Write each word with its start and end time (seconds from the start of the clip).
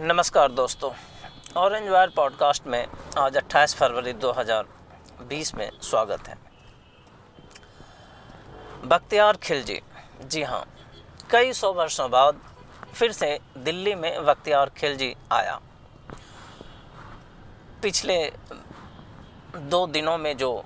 नमस्कार 0.00 0.52
दोस्तों 0.52 0.90
orange 1.56 1.88
wire 1.88 2.10
podcast 2.10 2.66
में 2.66 2.86
आज 3.18 3.36
28 3.36 3.74
फरवरी 3.74 4.12
2020 4.12 5.54
में 5.54 5.70
स्वागत 5.82 6.28
है। 6.28 6.36
बख्तियार 8.84 9.36
खिलजी, 9.36 9.78
जी 10.22 10.42
हाँ 10.42 10.64
कई 11.30 11.52
सौ 11.52 11.72
वर्षों 11.72 12.08
बाद 12.10 12.40
फिर 12.94 13.12
से 13.12 13.38
दिल्ली 13.58 13.94
में 13.94 14.24
बख्तियार 14.24 14.70
खिलजी 14.70 15.14
आया। 15.32 15.58
पिछले 17.82 18.18
दो 19.56 19.86
दिनों 19.86 20.16
में 20.18 20.36
जो 20.36 20.64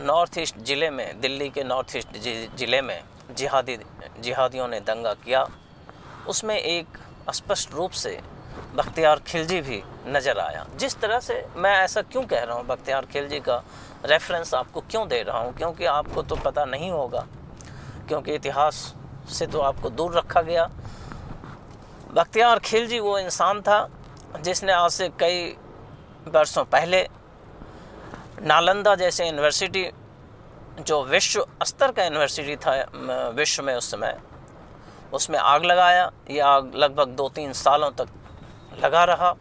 नॉर्थ 0.00 0.38
ईस्ट 0.38 0.58
ज़िले 0.58 0.90
में, 0.90 1.20
दिल्ली 1.20 1.50
के 1.50 1.64
नॉर्थ 1.64 1.96
ईस्ट 1.96 2.16
ज़िले 2.56 2.80
में 2.82 3.02
जिहादी, 3.32 3.78
जिहादियों 4.20 4.68
ने 4.68 4.80
दंगा 4.80 5.14
किया, 5.14 5.46
उसमें 6.28 6.56
एक 6.56 6.98
स्पष्ट 7.34 7.72
रूप 7.72 7.90
से 7.90 8.18
बख्तियार 8.76 9.18
खिलजी 9.26 9.60
भी 9.60 9.82
नज़र 10.08 10.38
आया। 10.38 10.64
जिस 10.76 10.98
तरह 11.00 11.20
से 11.20 11.44
मैं 11.56 11.74
ऐसा 11.74 12.02
क्यों 12.02 12.22
कह 12.24 12.42
रहा 12.42 12.56
हूँ, 12.56 12.66
बख्तियार 12.66 13.04
खिलजी 13.06 13.40
का 13.40 13.62
रेफरेंस 14.06 14.54
आपको 14.54 14.80
क्यों 14.82 15.06
दे 15.08 15.22
रहा 15.22 15.38
हूँ? 15.38 15.54
क्योंकि 15.54 15.84
आपको 15.86 16.22
तो 16.22 16.36
पता 16.36 16.64
नहीं 16.66 16.90
होगा, 16.90 17.26
क्योंकि 18.08 18.34
इतिहास 18.34 18.94
से 19.28 19.46
तो 19.46 19.60
आपको 19.60 19.90
दूर 19.90 20.12
रखा 20.14 20.42
गया। 20.42 20.70
बख्तियार 22.12 22.58
खिलजी 22.60 22.98
वो 23.00 23.18
इंसान 23.18 23.60
था 23.62 23.88
जिसने 24.38 24.72
आज 24.72 24.90
से 24.90 25.08
कई 25.20 25.56
वर्षों 26.26 26.64
पहले 26.66 27.06
नालंदा 28.42 28.94
जैसे 28.94 29.26
यूनिवर्सिटी 29.26 29.84
जो 30.80 31.02
विश्व 31.04 31.46
स्तर 31.64 31.92
का 31.92 32.04
यूनिवर्सिटी 32.04 32.56
था 32.56 33.30
विश्व 33.32 33.62
में 33.62 33.74
उस 33.74 33.90
समय, 33.90 34.16
उसमें 35.12 35.38
आग 35.38 35.64
लगाया। 35.64 36.10
ये 36.30 36.40
आग 36.42 36.74
लगभग 36.74 37.08
दो 37.16 37.28
तीन 37.28 37.52
सालों 37.54 37.90
तक 37.90 38.08
लगा 38.78 39.04
रहा। 39.04 39.34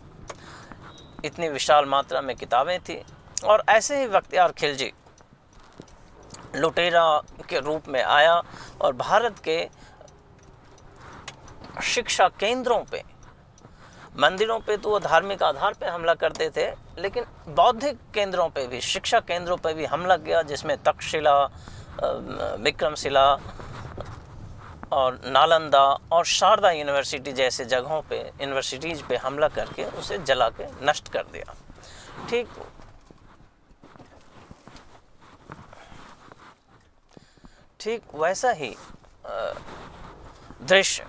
इतनी 1.25 1.49
विशाल 1.49 1.85
मात्रा 1.85 2.21
में 2.21 2.35
किताबें 2.35 2.79
थी। 2.79 3.01
और 3.43 3.63
ऐसे 3.69 3.99
ही 3.99 4.07
बख्तियार 4.07 4.51
खिलजी 4.51 4.91
लुटेरा 6.55 7.05
के 7.49 7.59
रूप 7.59 7.87
में 7.87 8.01
आया 8.03 8.41
और 8.81 8.93
भारत 8.95 9.39
के 9.39 9.57
शिक्षा 11.83 12.27
केंद्रों 12.39 12.79
पे, 12.83 13.03
मंदिरों 14.17 14.59
पे 14.59 14.77
तो 14.77 14.89
वो 14.89 14.99
धार्मिक 14.99 15.43
आधार 15.43 15.73
पे 15.73 15.85
हमला 15.85 16.13
करते 16.13 16.49
थे, 16.49 16.67
लेकिन 16.99 17.23
बौद्धिक 17.47 17.97
केंद्रों 18.13 18.47
पे 18.49 18.65
भी, 18.67 18.81
शिक्षा 18.81 19.19
केंद्रों 19.21 19.57
पे 19.57 19.73
भी 19.73 19.85
हमला 19.85 20.17
किया, 20.17 20.41
जिसमें 20.43 20.77
तक्षशिला 20.83 21.35
विक्रमशिला 22.57 23.25
और 24.91 25.19
नालंदा 25.25 25.83
और 26.11 26.25
शारदा 26.25 26.71
यूनिवर्सिटी 26.71 27.31
जैसे 27.33 27.65
जगहों 27.65 28.01
पे 28.09 28.19
यूनिवर्सिटीज़ 28.19 29.03
पे 29.09 29.15
हमला 29.17 29.47
करके 29.47 29.83
उसे 29.99 30.17
जला 30.19 30.49
के 30.59 30.65
नष्ट 30.85 31.11
कर 31.13 31.23
दिया। 31.33 31.55
ठीक? 32.29 32.47
ठीक 37.79 38.15
वैसा 38.15 38.51
ही 38.51 38.75
दृश्य 40.61 41.05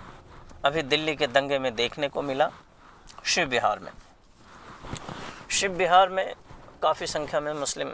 अभी 0.64 0.82
दिल्ली 0.84 1.14
के 1.16 1.26
दंगे 1.26 1.58
में 1.58 1.74
देखने 1.74 2.08
को 2.08 2.22
मिला, 2.22 2.50
शिव 3.24 3.48
बिहार 3.48 3.78
में। 3.78 3.92
शिव 5.50 5.76
बिहार 5.76 6.08
में 6.08 6.34
काफ़ी 6.82 7.06
संख्या 7.06 7.40
में 7.40 7.52
मुस्लिम 7.54 7.92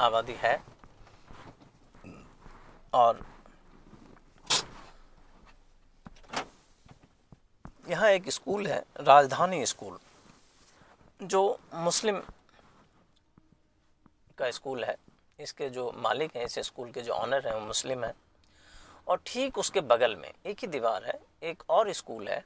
आबादी 0.00 0.36
है 0.38 0.54
और 2.94 3.20
यहाँ 7.92 8.10
एक 8.10 8.28
स्कूल 8.30 8.66
है, 8.66 8.78
राजधानी 9.00 9.64
स्कूल, 9.66 9.98
जो 11.20 11.58
मुस्लिम 11.74 12.20
का 14.38 14.50
स्कूल 14.50 14.84
है। 14.84 14.96
इसके 15.38 15.68
जो 15.70 15.90
मालिक 15.96 16.36
हैं, 16.36 16.44
इस 16.44 16.58
स्कूल 16.58 16.90
के 16.90 17.00
जो 17.00 17.12
ऑनर 17.12 17.46
हैं, 17.46 17.54
वो 17.54 17.60
मुस्लिम 17.60 18.04
हैं। 18.04 18.14
और 19.06 19.20
ठीक 19.26 19.58
उसके 19.58 19.80
बगल 19.82 20.16
में 20.16 20.30
एक 20.46 20.60
ही 20.60 20.66
दीवार 20.68 21.04
है, 21.04 21.18
एक 21.42 21.62
और 21.70 21.92
स्कूल 21.92 22.28
है। 22.28 22.44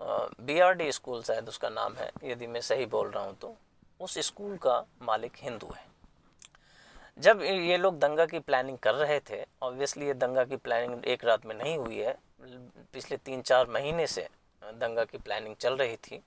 बी 0.00 0.58
आर 0.60 0.74
डी 0.74 0.90
स्कूल 0.92 1.22
शायद 1.22 1.48
उसका 1.48 1.68
नाम 1.68 1.94
है, 1.96 2.10
यदि 2.24 2.46
मैं 2.46 2.60
सही 2.62 2.86
बोल 2.86 3.10
रहा 3.10 3.24
हूँ 3.24 3.36
तो। 3.36 3.54
उस 4.00 4.18
स्कूल 4.18 4.56
का 4.56 4.84
मालिक 5.02 5.32
हिंदू 5.36 5.66
है। 5.66 5.91
जब 7.16 7.42
ये 7.42 7.76
लोग 7.76 7.98
दंगा 7.98 8.26
की 8.26 8.38
प्लानिंग 8.40 8.78
कर 8.78 8.94
रहे 8.94 9.18
थे 9.20 9.42
ऑब्वियसली 9.62 10.06
ये 10.06 10.14
दंगा 10.14 10.44
की 10.44 10.56
प्लानिंग 10.58 11.04
एक 11.04 11.24
रात 11.24 11.46
में 11.46 11.54
नहीं 11.54 11.76
हुई 11.78 11.98
है, 11.98 12.16
पिछले 12.92 13.16
तीन 13.16 13.42
चार 13.42 13.66
महीने 13.70 14.06
से 14.06 14.28
दंगा 14.62 15.04
की 15.04 15.18
प्लानिंग 15.18 15.56
चल 15.56 15.76
रही 15.76 15.96
थी 15.98 16.22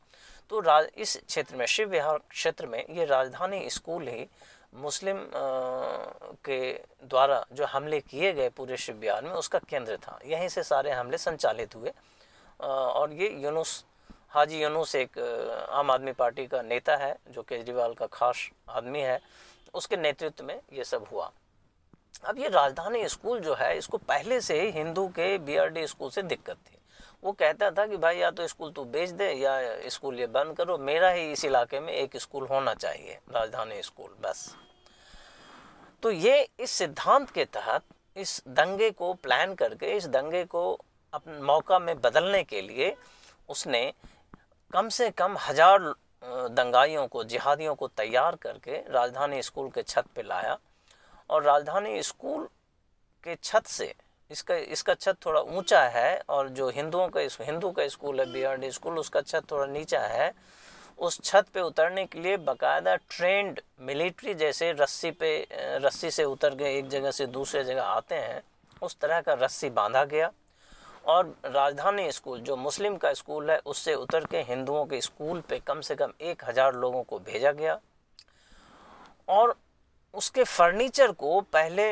तो 0.49 0.59
राज 0.59 0.87
इस 0.97 1.15
क्षेत्र 1.17 1.55
में, 1.55 1.65
शिव 1.65 1.89
विहार 1.89 2.17
क्षेत्र 2.29 2.65
में 2.65 2.83
ये 2.89 3.05
राजधानी 3.05 3.69
स्कूल 3.69 4.07
ही 4.07 4.27
मुस्लिम 4.75 5.19
के 6.45 6.59
द्वारा 7.03 7.43
जो 7.53 7.65
हमले 7.65 7.99
किए 8.01 8.31
गए 8.33 8.49
पूरे 8.49 8.77
शिव 8.77 8.95
बिहार 8.95 9.23
में, 9.23 9.31
उसका 9.31 9.59
केंद्र 9.59 9.97
था। 9.97 10.19
यहीं 10.25 10.49
से 10.49 10.63
सारे 10.63 10.91
हमले 10.91 11.17
संचालित 11.17 11.75
हुए। 11.75 11.91
और 12.59 13.13
ये 13.13 13.29
यूनुस, 13.43 13.83
हाजी 14.29 14.61
यूनुस 14.61 14.95
एक 14.95 15.17
आम 15.71 15.91
आदमी 15.91 16.11
पार्टी 16.13 16.45
का 16.47 16.61
नेता 16.61 16.95
है, 16.95 17.15
जो 17.29 17.41
केजरीवाल 17.43 17.93
का 17.93 18.05
खास 18.13 18.49
आदमी 18.69 19.01
है। 19.01 19.19
उसके 19.75 19.97
नेतृत्व 19.97 20.45
में 20.45 20.59
ये 20.73 20.83
सब 20.83 21.05
हुआ। 21.11 21.31
अब 22.23 22.39
ये 22.39 22.49
राजधानी 22.49 23.07
स्कूल 23.09 23.39
जो 23.39 23.53
है, 23.53 23.77
इसको 23.77 23.97
पहले 23.99 24.39
से 24.41 24.61
ही 24.61 24.71
हिंदू 24.71 25.07
के 25.09 25.37
बीआरडी 25.39 25.87
स्कूल 25.87 26.09
से 26.09 26.21
दिक्कत 26.23 26.57
थी। 26.57 26.77
वो 27.23 27.31
कहता 27.33 27.69
था 27.71 27.85
कि 27.87 27.97
भाई 27.97 28.17
या 28.17 28.29
तो 28.31 28.47
स्कूल 28.47 28.71
तू 28.71 28.83
बेच 28.85 29.09
दे 29.11 29.31
या 29.33 29.89
स्कूल 29.89 30.19
ये 30.19 30.27
बंद 30.27 30.55
करो, 30.57 30.77
मेरा 30.79 31.09
ही 31.09 31.31
इस 31.31 31.45
इलाके 31.45 31.79
में 31.79 31.93
एक 31.93 32.17
स्कूल 32.17 32.47
होना 32.47 32.73
चाहिए, 32.75 33.19
राजधानी 33.31 33.81
स्कूल, 33.83 34.09
बस। 34.21 34.55
तो 36.03 36.11
ये 36.11 36.47
इस 36.59 36.71
सिद्धांत 36.71 37.29
के 37.29 37.45
तहत 37.47 37.83
इस 38.15 38.41
दंगे 38.49 38.89
को 38.91 39.13
प्लान 39.15 39.53
करके, 39.55 39.91
इस 39.93 40.07
दंगे 40.07 40.43
को 40.45 40.71
अपने 41.13 41.39
मौका 41.41 41.79
में 41.79 41.99
बदलने 42.01 42.43
के 42.43 42.61
लिए 42.61 42.95
उसने 43.49 43.91
कम 44.73 44.89
से 44.89 45.09
कम 45.11 45.37
हज़ार 45.39 45.93
दंगाइयों 46.49 47.07
को, 47.07 47.23
जिहादियों 47.23 47.75
को 47.75 47.87
तैयार 47.87 48.35
करके 48.35 48.77
राजधानी 48.89 49.41
स्कूल 49.41 49.69
के 49.69 49.83
छत 49.83 50.05
पे 50.15 50.23
लाया। 50.23 50.57
और 51.29 51.43
राजधानी 51.43 52.01
स्कूल 52.03 52.47
के 53.23 53.35
छत 53.35 53.65
से, 53.65 53.93
इसका 54.31 54.55
इसका 54.55 54.93
छत 54.93 55.17
थोड़ा 55.25 55.41
ऊँचा 55.41 55.81
है 55.83 56.21
और 56.29 56.49
जो 56.49 56.69
हिंदुओं 56.69 57.07
का 57.09 57.21
हिंदू 57.41 57.71
का 57.71 57.87
स्कूल 57.87 58.19
है 58.19 58.57
बी 58.57 58.71
स्कूल, 58.71 58.99
उसका 58.99 59.21
छत 59.21 59.51
थोड़ा 59.51 59.65
नीचा 59.65 60.01
है। 60.01 60.33
उस 60.99 61.19
छत 61.23 61.45
पे 61.53 61.61
उतरने 61.61 62.05
के 62.05 62.19
लिए 62.19 62.37
बकायदा 62.37 62.95
ट्रेंड 62.95 63.59
मिलिट्री 63.79 64.33
जैसे 64.33 64.71
रस्सी 64.71 65.11
पे, 65.11 65.47
रस्सी 65.53 66.11
से 66.11 66.23
उतर 66.23 66.55
के 66.55 66.77
एक 66.77 66.87
जगह 66.89 67.11
से 67.11 67.25
दूसरे 67.27 67.63
जगह 67.63 67.83
आते 67.83 68.15
हैं, 68.15 68.41
उस 68.81 68.97
तरह 68.99 69.21
का 69.21 69.33
रस्सी 69.33 69.69
बांधा 69.69 70.03
गया। 70.05 70.31
और 71.05 71.33
राजधानी 71.45 72.11
स्कूल, 72.11 72.39
जो 72.39 72.55
मुस्लिम 72.55 72.95
का 72.97 73.13
स्कूल 73.13 73.49
है, 73.51 73.57
उससे 73.65 73.93
उतर 73.95 74.25
के 74.25 74.41
हिंदुओं 74.43 74.85
के 74.85 75.01
स्कूल 75.01 75.41
पे 75.49 75.59
कम 75.59 75.81
से 75.81 75.95
कम 75.95 76.13
एक 76.21 76.43
हज़ार 76.45 76.75
लोगों 76.75 77.03
को 77.03 77.19
भेजा 77.21 77.51
गया। 77.51 77.79
और 79.27 79.55
उसके 80.13 80.43
फर्नीचर 80.43 81.11
को 81.13 81.39
पहले 81.53 81.85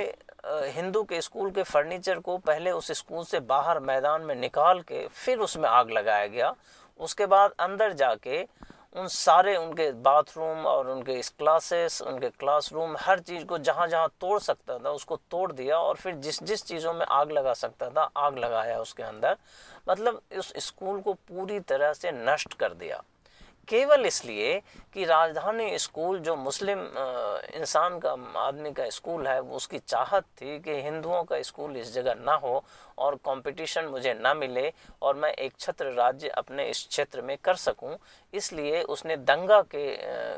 हिंदू 0.45 1.03
के 1.03 1.21
स्कूल 1.21 1.51
के 1.51 1.63
फर्नीचर 1.63 2.19
को 2.19 2.37
पहले 2.39 2.71
उस 2.71 2.91
स्कूल 2.91 3.23
से 3.25 3.39
बाहर 3.41 3.79
मैदान 3.81 4.21
में 4.21 4.35
निकाल 4.35 4.81
के 4.81 5.07
फिर 5.07 5.39
उसमें 5.39 5.67
आग 5.69 5.91
लगाया 5.91 6.27
गया। 6.27 6.53
उसके 6.99 7.25
बाद 7.25 7.53
अंदर 7.59 7.93
जाके 7.93 8.41
उन 8.95 9.07
सारे 9.07 9.55
उनके 9.55 9.91
बाथरूम 9.91 10.65
और 10.65 10.89
उनके 10.89 11.13
इस 11.13 11.29
क्लासेस, 11.29 12.01
उनके 12.01 12.29
क्लासरूम, 12.29 12.95
हर 12.99 13.19
चीज़ 13.19 13.45
को 13.45 13.57
जहाँ 13.57 13.87
जहाँ 13.87 14.07
तोड़ 14.21 14.39
सकता 14.39 14.77
था, 14.77 14.89
उसको 14.89 15.15
तोड़ 15.31 15.51
दिया 15.51 15.77
और 15.77 15.95
फिर 15.95 16.15
जिस 16.15 16.43
जिस 16.43 16.63
चीज़ों 16.65 16.93
में 16.93 17.05
आग 17.05 17.31
लगा 17.31 17.53
सकता 17.53 17.89
था, 17.89 18.03
आग 18.17 18.37
लगाया 18.37 18.79
उसके 18.79 19.03
अंदर। 19.03 19.37
मतलब 19.89 20.21
उस 20.37 20.53
स्कूल 20.57 21.01
को 21.01 21.13
पूरी 21.13 21.59
तरह 21.59 21.93
से 21.93 22.11
नष्ट 22.11 22.53
कर 22.53 22.73
दिया। 22.73 23.03
केवल 23.67 24.05
इसलिए 24.05 24.59
कि 24.93 25.05
राजधानी 25.05 25.77
स्कूल 25.79 26.19
जो 26.19 26.35
मुस्लिम 26.35 26.79
इंसान 27.55 27.97
का, 27.99 28.11
आदमी 28.37 28.71
का 28.71 28.89
स्कूल 28.89 29.27
है, 29.27 29.39
वो 29.39 29.55
उसकी 29.55 29.79
चाहत 29.79 30.23
थी 30.41 30.59
कि 30.59 30.81
हिंदुओं 30.81 31.23
का 31.23 31.41
स्कूल 31.41 31.77
इस 31.77 31.93
जगह 31.93 32.15
ना 32.15 32.33
हो 32.35 32.63
और 32.97 33.15
कंपटीशन 33.25 33.85
मुझे 33.85 34.13
ना 34.13 34.33
मिले 34.33 34.71
और 35.01 35.15
मैं 35.15 35.31
एक 35.31 35.53
छत्र 35.59 35.91
राज्य 35.93 36.27
अपने 36.37 36.65
इस 36.69 36.85
क्षेत्र 36.87 37.21
में 37.21 37.37
कर 37.43 37.55
सकूँ। 37.57 37.95
इसलिए 38.33 38.81
उसने 38.85 39.17
दंगा 39.17 39.61
के 39.73 39.85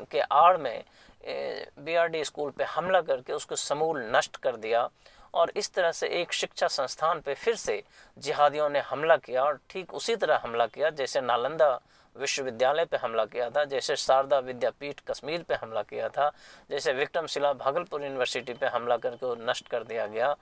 के 0.06 0.20
आड़ 0.20 0.56
में 0.58 0.84
बीआरडी 1.26 2.24
स्कूल 2.24 2.50
पे 2.50 2.64
हमला 2.66 3.00
करके 3.02 3.32
उसको 3.32 3.56
समूल 3.56 4.02
नष्ट 4.14 4.36
कर 4.36 4.56
दिया 4.56 4.88
और 5.34 5.52
इस 5.56 5.72
तरह 5.74 5.92
से 5.92 6.08
एक 6.20 6.32
शिक्षा 6.32 6.66
संस्थान 6.68 7.20
पे 7.20 7.34
फिर 7.34 7.54
से 7.56 7.82
जिहादियों 8.16 8.68
ने 8.70 8.80
हमला 8.80 9.16
किया 9.18 9.42
और 9.44 9.58
ठीक 9.70 9.94
उसी 9.94 10.16
तरह 10.16 10.40
हमला 10.44 10.66
किया, 10.66 10.90
जैसे 10.90 11.20
नालंदा 11.20 11.68
विश्वविद्यालय 12.18 12.84
पे 12.84 12.96
हमला 12.96 13.24
किया 13.24 13.48
था 13.50 13.64
जैसे 13.64 13.96
शारदा 13.96 14.38
विद्यापीठ 14.40 15.00
कश्मीर 15.08 15.42
पे 15.48 15.54
हमला 15.54 15.82
किया 15.82 16.08
था 16.08 16.30
जैसे 16.70 16.92
विक्रम 16.92 17.26
शिला 17.26 17.52
भागलपुर 17.54 18.02
यूनिवर्सिटी 18.02 18.54
पे 18.54 18.66
हमला 18.66 18.96
करके 18.96 19.34
नष्ट 19.46 19.68
कर 19.68 19.84
दिया 19.84 20.06
गया। 20.06 20.34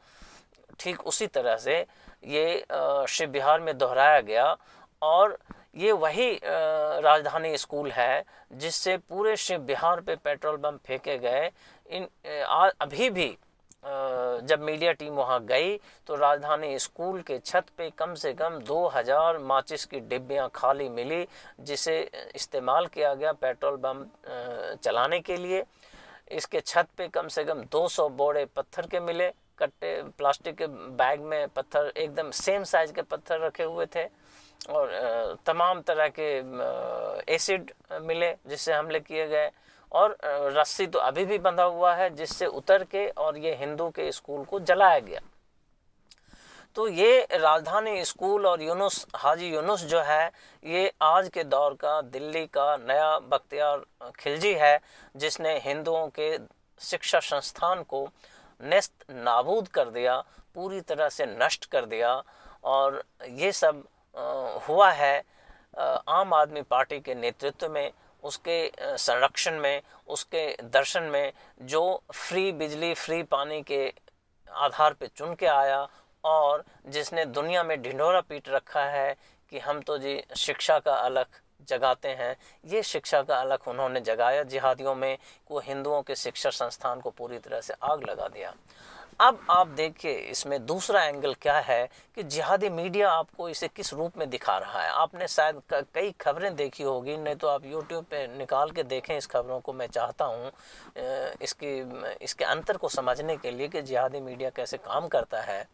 ठीक 0.81 1.01
उसी 1.07 1.27
तरह 1.29 1.57
से 1.57 1.85
ये 2.27 2.65
शिव 3.09 3.31
बिहार 3.31 3.61
में 3.61 3.77
दोहराया 3.79 4.21
गया 4.21 4.57
और 5.03 5.37
ये 5.77 5.93
वही 5.95 6.31
राजधानी 6.45 7.57
स्कूल 7.59 7.91
है 7.93 8.25
जिससे 8.55 8.97
पूरे 8.99 9.37
शिव 9.37 9.61
बिहार 9.63 10.01
पे 10.01 10.17
पेट्रोल 10.17 10.57
बम 10.57 10.77
फेंके 10.87 11.17
गए। 11.19 11.51
इन 11.91 12.07
आ, 12.45 12.69
अभी 12.81 13.11
भी 13.11 13.37
जब 13.85 14.61
मीडिया 14.63 14.93
टीम 14.93 15.15
वहाँ 15.15 15.39
गई 15.45 15.77
तो 16.07 16.15
राजधानी 16.17 16.79
स्कूल 16.79 17.21
के 17.23 17.39
छत 17.39 17.65
पे 17.79 17.89
कम 17.99 18.15
से 18.15 18.33
कम 18.33 18.59
2000 18.61 19.39
माचिस 19.41 19.85
की 19.85 20.01
डिब्बियाँ 20.03 20.49
खाली 20.55 20.89
मिली, 20.89 21.27
जिसे 21.61 21.99
इस्तेमाल 22.35 22.87
किया 22.87 23.15
गया 23.15 23.33
पेट्रोल 23.35 23.77
बम 23.77 24.05
चलाने 24.83 25.21
के 25.21 25.37
लिए। 25.37 25.65
इसके 26.33 26.61
छत 26.61 26.89
पे 26.99 27.09
कम 27.09 27.29
से 27.29 27.45
कम 27.45 27.63
200 27.73 28.09
बोड़े 28.11 28.45
पत्थर 28.57 28.87
के 28.87 29.01
मिले। 29.01 29.29
कट्टे, 29.59 30.03
प्लास्टिक 30.19 30.57
के 30.57 30.67
बैग 30.67 31.21
में 31.23 31.49
पत्थर, 31.49 31.93
एकदम 31.97 32.31
सेम 32.33 32.63
साइज़ 32.65 32.93
के 32.93 33.03
पत्थर 33.03 33.41
रखे 33.41 33.63
हुए 33.65 33.87
थे। 33.87 34.05
और 34.71 35.37
तमाम 35.47 35.81
तरह 35.83 36.09
के 36.19 36.29
एसिड 37.35 37.71
मिले 38.03 38.33
जिससे 38.49 38.73
हमले 38.73 39.01
किए 39.01 39.27
गए। 39.29 39.51
और 39.95 40.17
रस्सी 40.57 40.87
तो 40.87 40.99
अभी 41.01 41.25
भी 41.25 41.39
बंधा 41.39 41.65
हुआ 41.65 41.95
है 41.95 42.09
जिससे 42.17 42.47
उतर 42.49 42.85
के 42.85 43.07
और 43.09 43.39
ये 43.39 43.55
हिंदू 43.57 43.89
के 43.91 44.11
स्कूल 44.13 44.45
को 44.45 44.61
जलाया 44.61 44.99
गया। 45.01 45.21
तो 46.77 46.87
ये 46.89 47.27
राजधानी 47.33 48.05
स्कूल 48.05 48.47
और 48.47 48.63
यूनुस, 48.63 49.07
हाजी 49.17 49.49
यूनुस 49.49 49.85
जो 49.85 50.01
है, 50.01 50.31
ये 50.65 50.93
आज 51.03 51.29
के 51.29 51.45
दौर 51.45 51.75
का, 51.75 52.01
दिल्ली 52.03 52.45
का 52.47 52.77
नया 52.79 53.19
बख्तियार 53.21 53.85
खिलजी 54.19 54.53
है, 54.55 54.81
जिसने 55.15 55.57
हिंदुओं 55.59 56.07
के 56.19 56.37
शिक्षा 56.81 57.21
संस्थान 57.21 57.83
को 57.85 58.09
नस्त 58.61 59.05
नाबूद 59.11 59.69
कर 59.69 59.91
दिया, 59.91 60.17
पूरी 60.55 60.81
तरह 60.81 61.09
से 61.09 61.27
नष्ट 61.29 61.65
कर 61.67 61.87
दिया 61.87 62.23
और 62.65 63.03
ये 63.29 63.53
सब 63.53 63.83
हुआ 64.69 64.91
है 64.93 65.23
आम 66.09 66.35
आदमी 66.35 66.63
पार्टी 66.65 67.01
के 67.01 67.15
नेतृत्व 67.15 67.69
में। 67.69 67.91
उसके 68.25 68.71
संरक्षण 68.81 69.59
में, 69.61 69.83
उसके 70.09 70.47
दर्शन 70.65 71.03
में, 71.05 71.33
जो 71.63 72.03
फ्री 72.13 72.51
बिजली, 72.53 72.93
फ्री 72.95 73.23
पानी 73.25 73.63
के 73.63 73.93
आधार 74.49 74.93
पे 74.93 75.07
चुन 75.07 75.35
के 75.35 75.47
आया 75.47 75.87
और 76.25 76.65
जिसने 76.89 77.25
दुनिया 77.27 77.63
में 77.63 77.81
ढिंढोरा 77.83 78.21
पीट 78.21 78.49
रखा 78.49 78.85
है 78.87 79.15
कि 79.53 79.59
हम 79.59 79.81
तो 79.81 79.99
जी 79.99 80.21
शिक्षा 80.37 80.79
का 80.79 80.95
अलग 80.95 81.27
जगाते 81.69 82.09
हैं, 82.11 82.37
ये 82.65 82.83
शिक्षा 82.83 83.23
का 83.23 83.37
अलग 83.37 83.69
उन्होंने 83.69 84.01
जगाया, 84.01 84.43
जिहादियों 84.45 84.95
में 84.95 85.17
को 85.49 85.59
हिंदुओं 85.59 86.01
के 86.03 86.15
शिक्षा 86.15 86.51
संस्थान 86.51 87.01
को 87.01 87.11
पूरी 87.11 87.39
तरह 87.39 87.61
से 87.61 87.75
आग 87.83 88.03
लगा 88.11 88.29
दिया। 88.29 88.53
अब 89.21 89.39
आप 89.51 89.67
देखिए, 89.69 90.13
इसमें 90.13 90.65
दूसरा 90.67 91.03
एंगल 91.05 91.35
क्या 91.35 91.59
है 91.59 91.87
कि 92.17 92.23
जिहादी 92.25 92.69
मीडिया 92.69 93.11
आपको 93.11 93.49
इसे 93.49 93.69
किस 93.69 93.93
रूप 93.95 94.17
में 94.19 94.29
दिखा 94.31 94.57
रहा 94.59 94.83
है? 94.83 94.91
आपने 94.93 95.29
शायद 95.29 95.61
कई 95.95 96.11
खबरें 96.21 96.55
देखी 96.57 96.83
होगी, 96.83 97.17
नहीं 97.17 97.37
तो 97.37 97.49
आप 97.49 97.65
यूट्यूब 97.67 98.05
पे 98.05 98.27
निकाल 98.39 98.71
के 98.71 98.83
देखें 98.85 99.17
इस 99.17 99.27
खबरों 99.27 99.61
को। 99.61 99.73
मैं 99.73 99.87
चाहता 99.89 100.25
हूँ 100.25 100.51
इसकी, 101.43 101.79
इसके 102.25 102.45
अंतर 102.45 102.77
को 102.77 102.89
समझने 102.89 103.37
के 103.37 103.51
लिए 103.51 103.69
कि 103.69 103.83
जिहादी 103.83 104.21
मीडिया 104.21 104.51
कैसे 104.51 104.77
काम 104.77 105.09
करता 105.09 105.41
है। 105.43 105.67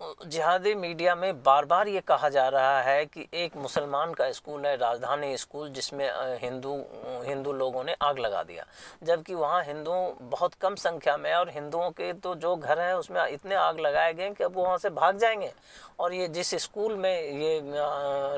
जिहादी 0.00 0.74
मीडिया 0.74 1.14
में 1.14 1.42
बार 1.42 1.64
बार 1.64 1.88
ये 1.88 2.00
कहा 2.00 2.28
जा 2.28 2.48
रहा 2.48 2.80
है 2.82 3.04
कि 3.06 3.26
एक 3.34 3.56
मुसलमान 3.56 4.12
का 4.14 4.30
स्कूल 4.32 4.66
है, 4.66 4.76
राजधानी 4.76 5.36
स्कूल, 5.36 5.68
जिसमें 5.70 6.10
हिंदू 6.38 6.74
हिंदू 7.26 7.52
लोगों 7.52 7.84
ने 7.84 7.94
आग 8.02 8.18
लगा 8.18 8.42
दिया। 8.42 8.64
जबकि 9.02 9.34
वहाँ 9.34 9.62
हिंदुओं 9.64 10.28
बहुत 10.30 10.54
कम 10.54 10.74
संख्या 10.74 11.16
में 11.16 11.32
और 11.34 11.50
हिंदुओं 11.50 11.90
के 11.90 12.12
तो 12.14 12.34
जो 12.36 12.54
घर 12.56 12.80
हैं, 12.80 12.94
उसमें 12.94 13.26
इतने 13.26 13.54
आग 13.54 13.80
लगाए 13.80 14.14
गए 14.14 14.30
कि 14.30 14.44
अब 14.44 14.54
वो 14.54 14.64
वहाँ 14.64 14.78
से 14.78 14.90
भाग 14.90 15.18
जाएँगे। 15.18 15.52
और 15.98 16.14
ये 16.14 16.28
जिस 16.28 16.54
स्कूल 16.62 16.96
में 16.96 17.22
ये 17.32 17.60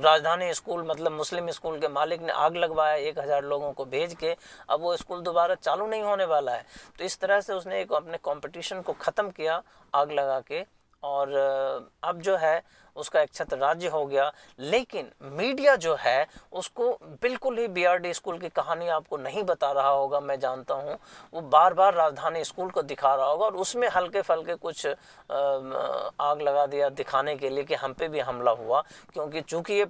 राजधानी 0.01 0.53
स्कूल 0.55 0.87
मतलब 0.87 1.13
मुस्लिम 1.13 1.51
स्कूल 1.51 1.79
के 1.81 1.89
मालिक 1.91 2.23
ने 2.23 2.33
आग 2.35 2.57
लगवाया, 2.57 2.95
एक 2.95 3.19
हज़ार 3.19 3.45
लोगों 3.45 3.73
को 3.73 3.85
भेज 3.87 4.15
के, 4.15 4.37
अब 4.71 4.81
वो 4.81 4.97
स्कूल 4.97 5.23
दोबारा 5.23 5.55
चालू 5.55 5.87
नहीं 5.87 6.03
होने 6.03 6.25
वाला 6.25 6.53
है। 6.53 6.65
तो 6.99 7.05
इस 7.05 7.19
तरह 7.21 7.41
से 7.41 7.53
उसने 7.53 7.81
एक 7.81 7.93
अपने 7.93 8.19
कंपटीशन 8.25 8.81
को 8.81 8.93
ख़त्म 8.93 9.31
किया, 9.31 9.63
आग 9.93 10.13
लगा 10.13 10.41
के। 10.43 10.65
और 11.03 11.89
अब 12.05 12.21
जो 12.21 12.37
है, 12.37 12.63
उसका 12.97 13.21
एक 13.21 13.33
छत्र 13.33 13.57
राज्य 13.57 13.89
हो 13.89 14.05
गया। 14.07 14.31
लेकिन 14.61 15.11
मीडिया 15.33 15.75
जो 15.77 15.95
है, 16.01 16.27
उसको 16.53 16.91
बिल्कुल 17.23 17.59
ही 17.59 17.67
बीआरडी 17.69 18.13
स्कूल 18.15 18.39
की 18.39 18.49
कहानी 18.49 18.89
आपको 18.89 19.17
नहीं 19.17 19.43
बता 19.45 19.71
रहा 19.73 19.89
होगा, 19.89 20.21
मैं 20.21 20.39
जानता 20.41 20.75
हूँ। 20.75 20.97
वो 21.35 21.41
बार 21.43 21.75
बार 21.75 21.95
राजधानी 21.95 22.45
स्कूल 22.45 22.71
को 22.71 22.83
दिखा 22.83 23.15
रहा 23.15 23.27
होगा 23.27 23.47
और 23.47 23.57
उसमें 23.57 23.89
हल्के 23.89 24.23
फलके 24.23 24.55
कुछ 24.57 24.87
आग 24.87 26.43
लगा 26.43 26.67
दिया 26.67 26.89
दिखाने 26.91 27.37
के 27.37 27.51
लिए 27.51 27.65
कि 27.65 27.75
हम 27.75 27.93
पे 27.93 28.09
भी 28.09 28.21
हमला 28.21 28.51
हुआ, 28.53 28.83
क्योंकि 29.13 29.41
चूँकि 29.41 29.75
ये 29.75 29.87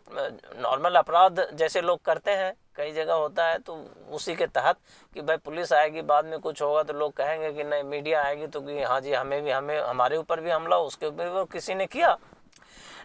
नॉर्मल 0.60 0.94
अपराध 0.94 1.46
जैसे 1.54 1.80
लोग 1.80 2.02
करते 2.04 2.30
हैं 2.32 2.54
कई 2.80 2.92
जगह 2.92 3.14
होता 3.14 3.46
है 3.46 3.58
तो 3.60 3.74
उसी 4.10 4.34
के 4.34 4.46
तहत 4.48 4.76
कि 5.14 5.22
भाई 5.22 5.36
पुलिस 5.38 5.72
आएगी, 5.72 6.02
बाद 6.02 6.24
में 6.24 6.38
कुछ 6.40 6.62
होगा 6.62 6.82
तो 6.82 6.92
लोग 6.92 7.12
कहेंगे 7.12 7.52
कि 7.52 7.64
नहीं, 7.64 7.82
मीडिया 7.84 8.22
आएगी 8.22 8.46
तो 8.46 8.60
कि 8.60 8.82
हाँ 8.82 9.00
जी, 9.00 9.12
हमें 9.12 9.42
भी, 9.42 9.50
हमें, 9.50 9.80
हमारे 9.80 10.16
ऊपर 10.16 10.40
भी 10.40 10.50
हमला, 10.50 10.78
उसके 10.80 11.06
ऊपर 11.06 11.28
भी 11.30 11.44
किसी 11.52 11.74
ने 11.74 11.86
किया। 11.88 12.16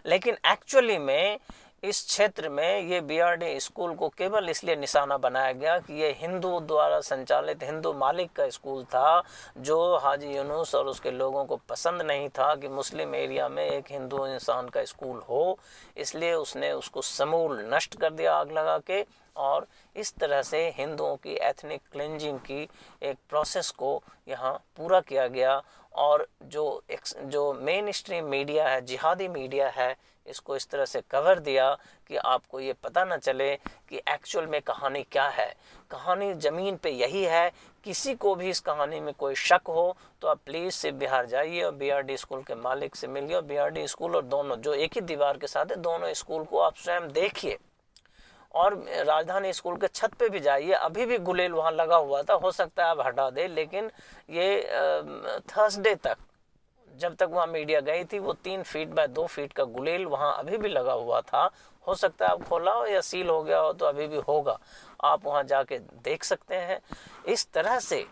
लेकिन 0.06 0.36
एक्चुअली 0.46 0.98
में 0.98 1.38
इस 1.82 2.00
क्षेत्र 2.06 2.48
में 2.48 2.80
ये 2.82 3.00
बीआरडी 3.00 3.58
स्कूल 3.60 3.94
को 3.94 4.08
केवल 4.08 4.48
इसलिए 4.48 4.76
निशाना 4.76 5.16
बनाया 5.18 5.52
गया 5.52 5.78
कि 5.78 5.94
ये 5.94 6.10
हिंदू 6.18 6.60
द्वारा 6.60 7.00
संचालित, 7.00 7.62
हिंदू 7.62 7.92
मालिक 7.92 8.32
का 8.32 8.48
स्कूल 8.50 8.82
था, 8.84 9.22
जो 9.58 9.96
हाजी 9.96 10.34
यूनुस 10.36 10.74
और 10.74 10.86
उसके 10.86 11.10
लोगों 11.10 11.44
को 11.44 11.56
पसंद 11.68 12.02
नहीं 12.02 12.28
था 12.28 12.54
कि 12.54 12.68
मुस्लिम 12.68 13.14
एरिया 13.14 13.48
में 13.48 13.64
एक 13.64 13.90
हिंदू 13.90 14.26
इंसान 14.26 14.68
का 14.68 14.84
स्कूल 14.84 15.20
हो। 15.28 15.58
इसलिए 15.96 16.32
उसने 16.34 16.72
उसको 16.72 17.02
समूल 17.02 17.64
नष्ट 17.74 18.00
कर 18.00 18.12
दिया 18.12 18.34
आग 18.34 18.52
लगा 18.52 18.78
के। 18.86 19.04
और 19.36 19.66
इस 19.96 20.14
तरह 20.14 20.42
से 20.42 20.68
हिंदुओं 20.76 21.16
की 21.16 21.34
एथनिक 21.42 21.80
क्लेंजिंग 21.92 22.38
की 22.40 22.68
एक 23.02 23.16
प्रोसेस 23.28 23.70
को 23.72 24.00
यहाँ 24.28 24.52
पूरा 24.76 25.00
किया 25.00 25.26
गया 25.28 25.62
और 25.94 26.26
जो 26.44 26.82
एक 26.90 27.00
जो 27.24 27.52
मेन 27.54 27.90
स्ट्रीम 27.92 28.24
मीडिया 28.26 28.68
है, 28.68 28.80
जिहादी 28.82 29.28
मीडिया 29.28 29.68
है, 29.68 29.94
इसको 30.26 30.56
इस 30.56 30.68
तरह 30.68 30.84
से 30.84 31.00
कवर 31.10 31.38
दिया 31.38 31.72
कि 32.10 32.16
आपको 32.16 32.60
ये 32.60 32.72
पता 32.74 33.04
ना 33.04 33.16
चले 33.16 33.54
कि 33.88 33.96
एक्चुअल 34.08 34.46
में 34.46 34.60
कहानी 34.62 35.02
क्या 35.02 35.26
है। 35.28 35.48
कहानी 35.90 36.32
ज़मीन 36.34 36.76
पे 36.76 36.90
यही 36.90 37.22
है, 37.24 37.50
किसी 37.86 38.14
को 38.14 38.34
भी 38.34 38.50
इस 38.50 38.60
कहानी 38.60 39.00
में 39.00 39.12
कोई 39.14 39.34
शक 39.34 39.68
हो 39.68 39.96
तो 40.22 40.28
आप 40.28 40.40
प्लीज़ 40.46 40.74
से 40.74 40.92
बिहार 40.92 41.26
जाइए 41.26 41.62
और 41.62 41.72
बीआरडी 41.74 42.16
स्कूल 42.16 42.42
के 42.42 42.54
मालिक 42.56 42.96
से 42.96 43.06
मिलिए 43.06 43.36
और 43.36 43.42
बीआरडी 43.44 43.86
स्कूल 43.88 44.16
और 44.16 44.24
दोनों, 44.24 44.56
जो 44.56 44.74
एक 44.74 44.94
ही 44.94 45.00
दीवार 45.02 45.38
के 45.38 45.46
साथ 45.46 45.70
है, 45.70 45.76
दोनों 45.76 46.12
स्कूल 46.14 46.44
को 46.44 46.58
आप 46.60 46.76
स्वयं 46.76 47.08
देखिए। 47.12 47.58
और 48.56 48.74
राजधानी 48.98 49.52
स्कूल 49.52 49.76
के 49.76 49.86
छत 49.88 50.14
पे 50.14 50.28
भी 50.28 50.40
जाइए। 50.40 50.72
अभी 50.74 51.06
भी 51.06 51.18
गुलेल 51.20 51.52
वहाँ 51.52 51.72
लगा 51.72 51.96
हुआ 51.96 52.22
था, 52.22 52.34
हो 52.34 52.50
सकता 52.52 52.84
है 52.84 52.90
आप 52.90 53.06
हटा 53.06 53.28
दे, 53.30 53.46
लेकिन 53.48 53.90
ये 54.30 55.40
थर्सडे 55.48 55.94
तक 55.96 56.16
जब 56.88 57.14
तक 57.16 57.28
वहाँ 57.30 57.46
मीडिया 57.46 57.80
गई 57.80 58.04
थी, 58.04 58.18
वो 58.18 58.32
तीन 58.34 58.62
फीट 58.62 58.88
बाय 58.88 59.06
दो 59.08 59.26
फीट 59.26 59.52
का 59.52 59.64
गुलेल 59.64 60.04
वहाँ 60.06 60.32
अभी 60.38 60.58
भी 60.58 60.68
लगा 60.68 60.92
हुआ 60.92 61.20
था। 61.22 61.50
हो 61.84 61.94
सकता 61.94 62.26
है 62.26 62.32
आप 62.32 62.42
खोला 62.42 62.72
हो 62.72 62.86
या 62.86 63.00
सील 63.00 63.28
हो 63.28 63.42
गया 63.42 63.58
हो 63.58 63.72
तो 63.72 63.86
अभी 63.86 64.06
भी 64.06 64.16
होगा। 64.18 64.58
आप 65.04 65.26
वहाँ 65.26 65.42
जाके 65.44 65.78
देख 65.78 66.24
सकते 66.24 66.54
हैं। 66.56 66.80
इस 67.28 67.46
तरह 67.52 67.78
से 67.80 68.04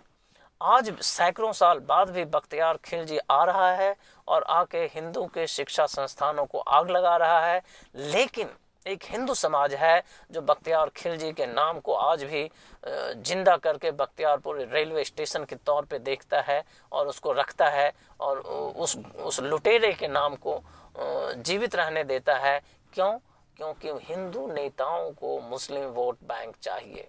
आज 0.60 0.92
सैकड़ों 1.02 1.52
साल 1.52 1.78
बाद 1.80 2.10
भी 2.10 2.24
बख्तियार 2.26 2.78
खिलजी 2.84 3.18
आ 3.30 3.42
रहा 3.44 3.70
है 3.72 3.94
और 4.28 4.42
आके 4.50 4.84
हिंदू 4.94 5.24
के 5.26 5.46
शिक्षा 5.46 5.86
संस्थानों 5.86 6.44
को 6.46 6.58
आग 6.58 6.90
लगा 6.90 7.16
रहा 7.16 7.40
है। 7.40 7.62
लेकिन 7.94 8.50
एक 8.86 9.04
हिंदू 9.04 9.34
समाज 9.34 9.74
है 9.74 10.02
जो 10.30 10.40
बख्तियार 10.42 10.88
खिलजी 10.96 11.32
के 11.32 11.46
नाम 11.46 11.78
को 11.80 11.92
आज 11.94 12.24
भी 12.24 12.48
ज़िंदा 12.86 13.56
करके 13.56 13.90
बख्तियारपुर 13.92 14.60
रेलवे 14.72 15.04
स्टेशन 15.04 15.44
के 15.44 15.56
तौर 15.56 15.84
पे 15.84 15.98
देखता 16.00 16.40
है 16.40 16.62
और 16.92 17.08
उसको 17.08 17.32
रखता 17.32 17.68
है 17.68 17.92
और 18.20 18.38
उस 18.38 18.96
उस 19.24 19.40
लुटेरे 19.40 19.92
के 19.92 20.08
नाम 20.08 20.34
को 20.36 20.60
जीवित 20.98 21.74
रहने 21.76 22.04
देता 22.04 22.36
है। 22.38 22.60
क्यों? 22.92 23.12
क्योंकि 23.56 23.90
हिंदू 24.04 24.46
नेताओं 24.52 25.10
को 25.12 25.40
मुस्लिम 25.40 25.84
वोट 25.94 26.18
बैंक 26.28 26.54
चाहिए। 26.62 27.08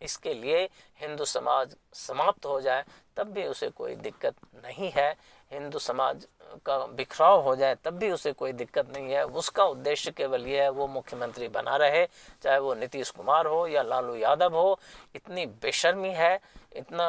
इसके 0.00 0.34
लिए 0.34 0.62
हिंदू 1.00 1.24
समाज 1.24 1.76
समाप्त 1.94 2.46
हो 2.46 2.60
जाए, 2.60 2.84
तब 3.16 3.32
भी 3.32 3.44
उसे 3.44 3.68
कोई 3.70 3.94
दिक्कत 3.96 4.34
नहीं 4.64 4.90
है। 4.90 5.10
हिंदू 5.52 5.78
समाज 5.78 6.26
का 6.66 6.76
बिखराव 6.88 7.40
हो 7.40 7.54
जाए, 7.56 7.74
तब 7.84 7.98
भी 7.98 8.10
उसे 8.10 8.32
कोई 8.32 8.52
दिक्कत 8.52 8.88
नहीं 8.96 9.12
है। 9.12 9.24
उसका 9.24 9.64
उद्देश्य 9.64 10.10
केवल 10.10 10.46
ये 10.46 10.62
है, 10.62 10.68
वो 10.70 10.86
मुख्यमंत्री 10.88 11.48
बना 11.48 11.76
रहे, 11.76 12.04
चाहे 12.42 12.58
वो 12.58 12.74
नीतीश 12.74 13.10
कुमार 13.10 13.46
हो 13.46 13.66
या 13.66 13.82
लालू 13.82 14.14
यादव 14.14 14.56
हो। 14.56 14.78
इतनी 15.14 15.46
बेशर्मी 15.62 16.12
है, 16.14 16.38
इतना 16.76 17.06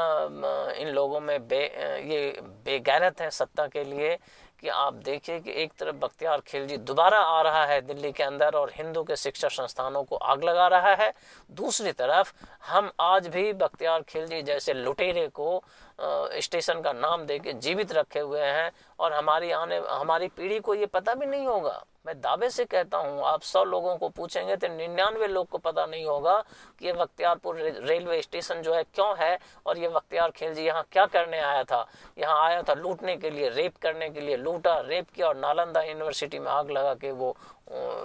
इन 0.77 0.87
लोगों 0.89 1.19
में 1.19 1.47
बे, 1.47 1.63
ये 2.03 2.39
बेगैरत 2.65 3.21
है 3.21 3.29
सत्ता 3.31 3.67
के 3.67 3.83
लिए 3.83 4.17
कि 4.61 4.69
आप 4.69 4.93
देखिए 4.95 5.39
कि 5.39 5.51
एक 5.61 5.71
तरफ़ 5.73 5.95
बख्तियार 5.95 6.41
खिलजी 6.47 6.75
दोबारा 6.77 7.17
आ 7.17 7.41
रहा 7.41 7.63
है 7.65 7.79
दिल्ली 7.81 8.11
के 8.11 8.23
अंदर 8.23 8.55
और 8.55 8.71
हिंदू 8.75 9.03
के 9.03 9.15
शिक्षा 9.15 9.47
संस्थानों 9.47 10.03
को 10.03 10.15
आग 10.15 10.43
लगा 10.43 10.67
रहा 10.67 10.93
है। 10.95 11.11
दूसरी 11.51 11.91
तरफ़ 11.91 12.33
हम 12.67 12.91
आज 13.01 13.27
भी 13.27 13.53
बख्तियार 13.53 14.01
खिलजी 14.01 14.41
जैसे 14.41 14.73
लुटेरे 14.73 15.27
को 15.27 15.63
स्टेशन 16.01 16.81
का 16.81 16.91
नाम 16.93 17.25
दे 17.25 17.37
के 17.39 17.53
जीवित 17.55 17.91
रखे 17.93 18.19
हुए 18.19 18.41
हैं 18.41 18.71
और 18.99 19.13
हमारी 19.13 19.51
आने, 19.51 19.77
हमारी 19.89 20.27
पीढ़ी 20.29 20.59
को 20.59 20.75
ये 20.75 20.85
पता 20.87 21.13
भी 21.13 21.25
नहीं 21.25 21.45
होगा। 21.47 21.83
मैं 22.05 22.15
दावे 22.21 22.49
से 22.49 22.63
कहता 22.65 22.97
हूँ, 22.97 23.21
आप 23.23 23.41
सौ 23.41 23.63
लोगों 23.63 23.95
को 23.97 24.09
पूछेंगे 24.09 24.55
तो 24.55 24.67
निन्यानवे 24.67 25.27
लोग 25.27 25.47
को 25.49 25.57
पता 25.59 25.85
नहीं 25.85 26.05
होगा 26.05 26.37
कि 26.79 26.85
ये 26.85 26.93
बख्तियारपुर 26.93 27.57
रेलवे 27.81 28.21
स्टेशन 28.21 28.61
जो 28.61 28.73
है 28.73 28.83
क्यों 28.85 29.13
है 29.19 29.37
और 29.65 29.77
ये 29.77 29.87
बख्तियार 29.89 30.31
खिलजी 30.31 30.65
यहाँ 30.65 30.85
क्या 30.91 31.05
करने 31.07 31.39
आया 31.39 31.63
था। 31.63 31.85
यहाँ 32.17 32.41
आया 32.45 32.61
था 32.63 32.73
लूटने 32.73 33.15
के 33.17 33.29
लिए, 33.29 33.49
रेप 33.51 33.77
करने 33.81 34.09
के 34.09 34.21
लिए 34.21 34.37
लूटा, 34.37 34.79
रेप 34.81 35.09
किया 35.09 35.27
और 35.27 35.35
नालंदा 35.37 35.81
यूनिवर्सिटी 35.83 36.39
में 36.39 36.51
आग 36.51 36.71
लगा 36.71 36.93
के 36.95 37.11
वो 37.13 37.35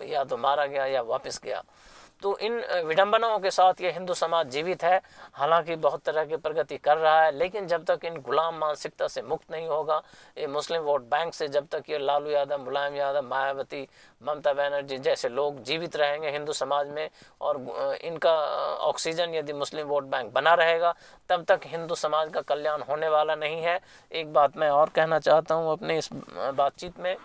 या 0.04 0.24
तो 0.24 0.36
मारा 0.36 0.66
गया 0.66 0.86
या 0.86 1.02
वापस 1.04 1.40
गया। 1.44 1.62
तो 2.22 2.36
इन 2.38 2.54
विडंबनाओं 2.86 3.38
के 3.38 3.50
साथ 3.50 3.80
ये 3.80 3.90
हिंदू 3.92 4.14
समाज 4.14 4.50
जीवित 4.50 4.84
है। 4.84 5.00
हालाँकि 5.34 5.76
बहुत 5.76 6.02
तरह 6.04 6.24
की 6.24 6.36
प्रगति 6.36 6.76
कर 6.78 6.96
रहा 6.96 7.22
है, 7.22 7.30
लेकिन 7.32 7.66
जब 7.66 7.84
तक 7.84 8.04
इन 8.04 8.16
गुलाम 8.20 8.58
मानसिकता 8.58 9.08
से 9.08 9.22
मुक्त 9.22 9.50
नहीं 9.52 9.66
होगा, 9.68 10.00
ये 10.38 10.46
मुस्लिम 10.46 10.82
वोट 10.82 11.02
बैंक 11.10 11.34
से 11.34 11.48
जब 11.48 11.66
तक 11.66 11.90
ये 11.90 11.98
लालू 11.98 12.30
यादव, 12.30 12.58
मुलायम 12.58 12.96
यादव, 12.96 13.22
मायावती, 13.24 13.86
ममता 14.20 14.52
बनर्जी 14.52 14.98
जैसे 14.98 15.28
लोग 15.28 15.62
जीवित 15.62 15.96
रहेंगे 15.96 16.30
हिंदू 16.30 16.52
समाज 16.54 16.88
में 16.88 17.08
और 17.40 17.98
इनका 18.02 18.34
ऑक्सीजन 18.86 19.34
यदि 19.34 19.52
मुस्लिम 19.54 19.86
वोट 19.86 20.04
बैंक 20.06 20.32
बना 20.32 20.54
रहेगा, 20.54 20.94
तब 21.28 21.44
तक 21.44 21.60
हिंदू 21.66 21.94
समाज 21.96 22.32
का 22.32 22.40
कल्याण 22.42 22.82
होने 22.82 23.08
वाला 23.08 23.34
नहीं 23.36 23.62
है। 23.62 23.80
एक 24.12 24.32
बात 24.32 24.56
मैं 24.56 24.70
और 24.70 24.88
कहना 24.88 25.18
चाहता 25.20 25.54
हूँ 25.54 25.72
अपने 25.72 25.98
इस 25.98 26.08
बातचीत 26.12 26.98
में। 27.00 27.16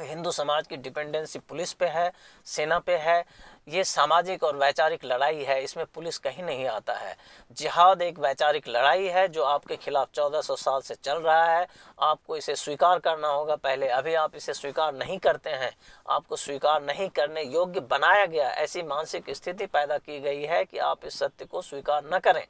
हिंदू 0.00 0.30
समाज 0.30 0.66
की 0.66 0.76
डिपेंडेंसी 0.76 1.38
पुलिस 1.38 1.72
पे 1.72 1.86
है, 1.86 2.12
सेना 2.46 2.78
पे 2.78 2.96
है, 2.96 3.24
ये 3.68 3.84
सामाजिक 3.84 4.42
और 4.44 4.56
वैचारिक 4.56 5.04
लड़ाई 5.04 5.44
है, 5.44 5.62
इसमें 5.62 5.84
पुलिस 5.86 6.18
कहीं 6.18 6.42
नहीं 6.42 6.66
आता 6.66 6.94
है। 6.94 7.16
जिहाद 7.52 8.02
एक 8.02 8.18
वैचारिक 8.18 8.68
लड़ाई 8.68 9.06
है 9.06 9.26
जो 9.28 9.42
आपके 9.42 9.76
खिलाफ 9.76 10.08
1400 10.14 10.56
साल 10.56 10.80
से 10.80 10.94
चल 10.94 11.18
रहा 11.18 11.44
है, 11.44 11.66
आपको 12.00 12.36
इसे 12.36 12.56
स्वीकार 12.56 12.98
करना 12.98 13.28
होगा, 13.28 13.56
पहले 13.56 13.88
अभी 13.88 14.14
आप 14.14 14.36
इसे 14.36 14.54
स्वीकार 14.54 14.92
नहीं 14.94 15.18
करते 15.18 15.50
हैं, 15.50 15.72
आपको 16.08 16.36
स्वीकार 16.36 16.82
नहीं 16.82 17.08
करने 17.08 17.42
योग्य 17.42 17.80
बनाया 17.80 18.26
गया, 18.26 18.50
ऐसी 18.50 18.82
मानसिक 18.82 19.30
स्थिति 19.30 19.66
पैदा 19.66 19.98
की 19.98 20.20
गई 20.20 20.42
है 20.42 20.64
कि 20.64 20.78
आप 20.78 21.04
इस 21.04 21.18
सत्य 21.18 21.44
को 21.44 21.62
स्वीकार 21.62 22.10
न 22.14 22.18
करें। 22.18 22.46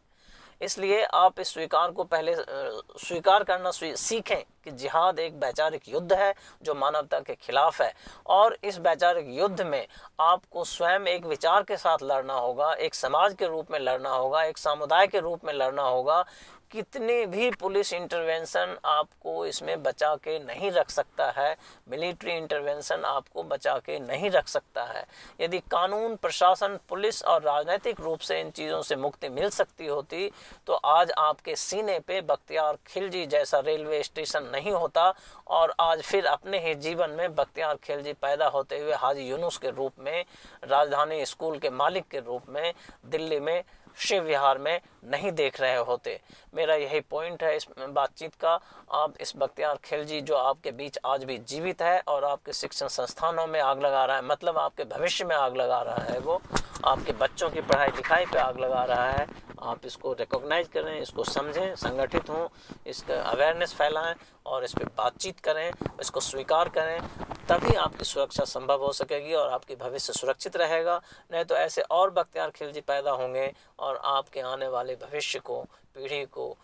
इसलिए 0.60 1.02
आप 1.04 1.40
इस 1.40 1.52
स्वीकार 1.54 1.90
को 1.90 2.04
पहले 2.04 2.34
स्वीकार 2.36 3.44
करना 3.44 3.70
सीखें 3.70 4.42
कि 4.64 4.70
जिहाद 4.72 5.18
एक 5.18 5.34
वैचारिक 5.34 5.88
युद्ध 5.88 6.12
है, 6.12 6.32
जो 6.62 6.75
मानवता 6.75 7.18
के 7.20 7.34
खिलाफ 7.34 7.80
है। 7.80 7.92
और 8.26 8.56
इस 8.64 8.78
वैचारिक 8.78 9.26
युद्ध 9.30 9.62
में 9.62 9.86
आपको 10.20 10.64
स्वयं 10.64 11.06
एक 11.06 11.26
विचार 11.26 11.62
के 11.62 11.76
साथ 11.76 12.02
लड़ना 12.02 12.34
होगा, 12.34 12.72
एक 12.72 12.94
समाज 12.94 13.34
के 13.34 13.46
रूप 13.46 13.70
में 13.70 13.78
लड़ना 13.78 14.10
होगा, 14.10 14.42
एक 14.44 14.58
समुदाय 14.58 15.06
के 15.06 15.20
रूप 15.20 15.44
में 15.44 15.52
लड़ना 15.52 15.82
होगा 15.82 16.25
कितने 16.73 17.25
भी 17.26 17.50
पुलिस 17.50 17.92
इंटरवेंशन 17.92 18.76
आपको 18.85 19.44
इसमें 19.46 19.82
बचा 19.82 20.14
के 20.16 20.38
नहीं 20.38 20.70
रख 20.70 20.90
सकता 20.90 21.30
है 21.37 21.56
मिलिट्री 21.88 22.32
इंटरवेंशन 22.32 23.04
आपको 23.06 23.42
बचा 23.42 23.76
के 23.78 23.99
नहीं 23.99 24.30
रख 24.30 24.49
सकता 24.49 24.85
है। 24.85 25.04
यदि 25.40 25.58
कानून, 25.70 26.16
प्रशासन, 26.16 26.78
पुलिस 26.88 27.23
और 27.25 27.42
राजनीतिक 27.42 28.00
रूप 28.00 28.20
से 28.20 28.40
इन 28.40 28.50
चीज़ों 28.50 28.82
से 28.82 28.96
मुक्ति 28.96 29.28
मिल 29.28 29.49
सकती 29.50 29.87
होती 29.87 30.30
तो 30.66 30.75
आज 30.75 31.11
आपके 31.18 31.56
सीने 31.56 31.99
पे 31.99 32.20
बख्तियार 32.23 32.78
खिलजी 32.87 33.25
जैसा 33.26 33.58
रेलवे 33.61 34.02
स्टेशन 34.02 34.50
नहीं 34.52 34.73
होता 34.73 35.12
और 35.49 35.75
आज 35.80 36.02
फिर 36.02 36.26
अपने 36.26 36.58
ही 36.58 36.75
जीवन 36.76 37.11
में 37.11 37.35
बख्तियार 37.35 37.76
खिलजी 37.85 38.12
पैदा 38.12 38.46
होते 38.49 38.78
हुए 38.78 38.94
हाजी 38.94 39.28
यूनुस 39.28 39.58
के 39.58 39.70
रूप 39.70 39.92
में, 40.00 40.25
राजधानी 40.64 41.25
स्कूल 41.26 41.58
के 41.58 41.70
मालिक 41.70 42.08
के 42.11 42.20
रूप 42.20 42.49
में, 42.49 42.73
दिल्ली 43.06 43.40
में 43.40 43.62
शिव 43.96 44.22
विहार 44.22 44.58
में 44.58 44.80
नहीं 45.04 45.32
देख 45.32 45.60
रहे 45.60 45.76
होते। 45.76 46.18
मेरा 46.54 46.74
यही 46.74 47.00
पॉइंट 47.00 47.42
है 47.42 47.56
इस 47.56 47.66
बातचीत 47.78 48.34
का। 48.34 48.58
आप 48.94 49.14
इस 49.20 49.32
बख्तियार 49.36 49.78
खिलजी 49.84 50.20
जो 50.20 50.34
आपके 50.36 50.70
बीच 50.72 50.98
आज 51.06 51.24
भी 51.24 51.38
जीवित 51.38 51.82
है 51.82 52.00
और 52.08 52.24
आपके 52.24 52.52
शिक्षण 52.52 52.88
संस्थानों 52.88 53.46
में 53.46 53.60
आग 53.60 53.82
लगा 53.82 54.04
रहा 54.04 54.16
है 54.16 54.24
मतलब 54.24 54.58
आपके 54.58 54.84
भविष्य 54.86 55.24
में 55.24 55.34
आग 55.36 55.56
लगा 55.56 55.80
रहा 55.82 56.04
है 56.04 56.18
वो, 56.18 56.40
आपके 56.84 57.12
बच्चों 57.14 57.50
की 57.50 57.60
पढ़ाई 57.60 57.88
लिखाई 57.88 58.26
पे 58.26 58.38
आग 58.38 58.58
लगा 58.60 58.84
रहा 58.84 59.10
है, 59.10 59.26
आप 59.62 59.86
इसको 59.86 60.12
रिकॉग्नाइज 60.12 60.68
करें, 60.68 61.00
इसको 61.00 61.24
समझें, 61.24 61.74
संगठित 61.76 62.28
हों, 62.30 62.46
इसका 62.86 63.20
अवेयरनेस 63.22 63.72
फैलाएँ 63.74 64.14
और 64.46 64.64
इस 64.64 64.72
पर 64.72 64.84
बातचीत 64.96 65.40
करें, 65.40 65.70
इसको 66.00 66.20
स्वीकार 66.20 66.68
करें। 66.68 67.00
तभी 67.48 67.74
आपकी 67.76 68.04
सुरक्षा 68.04 68.44
संभव 68.44 68.84
हो 68.84 68.92
सकेगी 68.92 69.34
और 69.34 69.50
आपकी 69.50 69.74
भविष्य 69.76 70.12
सुरक्षित 70.12 70.56
रहेगा। 70.56 71.00
नहीं 71.32 71.44
तो 71.44 71.54
ऐसे 71.54 71.82
और 71.82 72.10
बख्तियार 72.10 72.50
खिलजी 72.50 72.80
पैदा 72.82 73.10
होंगे 73.12 73.52
और 73.78 74.00
आपके 74.04 74.40
आने 74.42 74.68
वाले 74.68 74.94
भविष्य 74.96 75.38
को, 75.38 75.60
पीढ़ी 75.94 76.24
को, 76.26 76.56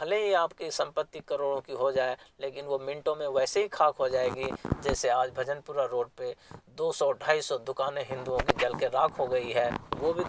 भले 0.00 0.16
ही 0.24 0.32
आपकी 0.34 0.70
संपत्ति 0.70 1.20
करोड़ों 1.20 1.60
की 1.60 1.72
हो 1.72 1.90
जाए, 1.92 2.16
लेकिन 2.40 2.64
वो 2.64 2.78
मिनटों 2.78 3.14
में 3.16 3.26
वैसे 3.28 3.62
ही 3.62 3.68
खाक 3.68 3.96
हो 3.96 4.08
जाएगी, 4.08 4.50
जैसे 4.82 5.08
आज 5.08 5.30
भजनपुरा 5.36 5.84
रोड 5.84 6.08
पे 6.18 6.34
200-250 6.76 7.58
दुकानें 7.66 8.04
हिंदुओं 8.04 8.38
की 8.38 8.60
जल 8.60 8.74
के 8.74 8.86
राख 8.88 9.18
हो 9.18 9.26
गई 9.26 9.52
है। 9.52 9.70
वो 9.96 10.12
भी 10.12 10.24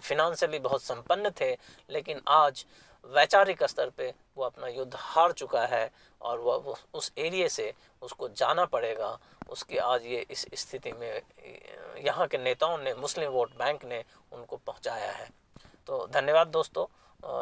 फिनंशियली 0.00 0.58
बहुत 0.58 0.82
संपन्न 0.82 1.30
थे, 1.30 1.50
लेकिन 1.90 2.20
आज 2.28 2.64
वैचारिक 3.04 3.62
स्तर 3.64 3.90
पे 3.90 4.12
वो 4.36 4.44
अपना 4.44 4.68
युद्ध 4.68 4.92
हार 4.96 5.32
चुका 5.32 5.64
है 5.66 5.90
और 6.20 6.38
वह 6.38 6.74
उस 6.94 7.10
एरिए 7.18 7.48
से 7.48 7.72
उसको 8.02 8.28
जाना 8.30 8.64
पड़ेगा। 8.66 9.18
उसकी 9.50 9.76
आज 9.78 10.04
ये 10.06 10.24
इस 10.30 10.46
स्थिति 10.54 10.92
में, 10.92 11.22
यहाँ 12.04 12.26
के 12.26 12.38
नेताओं 12.38 12.78
ने, 12.78 12.94
मुस्लिम 12.94 13.30
वोट 13.30 13.56
बैंक 13.58 13.84
ने 13.84 14.02
उनको 14.32 14.56
पहुँचाया 14.56 15.10
है। 15.12 15.28
तो 15.86 16.06
धन्यवाद 16.12 16.48
दोस्तों 16.48 16.86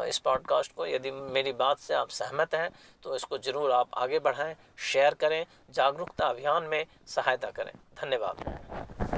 इस 0.05 0.17
पॉडकास्ट 0.19 0.75
को। 0.75 0.85
यदि 0.85 1.11
मेरी 1.11 1.51
बात 1.53 1.79
से 1.79 1.93
आप 1.93 2.09
सहमत 2.11 2.55
हैं 2.55 2.69
तो 3.03 3.15
इसको 3.15 3.37
ज़रूर 3.39 3.71
आप 3.71 3.89
आगे 3.95 4.19
बढ़ाएँ, 4.19 4.55
शेयर 4.83 5.13
करें, 5.15 5.45
जागरूकता 5.69 6.27
अभियान 6.27 6.63
में 6.63 6.85
सहायता 7.07 7.51
करें। 7.51 7.73
धन्यवाद। 8.01 9.08